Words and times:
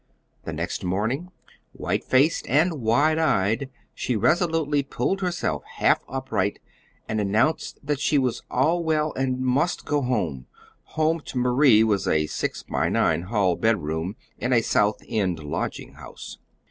The 0.45 0.51
next 0.51 0.83
morning, 0.83 1.29
white 1.73 2.03
faced 2.03 2.49
and 2.49 2.81
wide 2.81 3.19
eyed, 3.19 3.69
she 3.93 4.15
resolutely 4.15 4.81
pulled 4.81 5.21
herself 5.21 5.63
half 5.77 6.03
upright, 6.09 6.57
and 7.07 7.21
announced 7.21 7.77
that 7.83 7.99
she 7.99 8.17
was 8.17 8.41
all 8.49 8.83
well 8.83 9.13
and 9.13 9.39
must 9.41 9.85
go 9.85 10.01
home 10.01 10.47
home 10.97 11.19
to 11.25 11.37
Marie 11.37 11.83
was 11.83 12.07
a 12.07 12.25
six 12.25 12.63
by 12.63 12.89
nine 12.89 13.21
hall 13.25 13.55
bed 13.55 13.83
room 13.83 14.15
in 14.39 14.53
a 14.53 14.63
South 14.63 15.03
End 15.07 15.37
lodging 15.43 15.93
house. 15.93 16.39